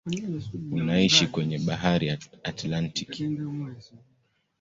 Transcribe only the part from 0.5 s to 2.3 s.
Unaishia kwenye bahari ya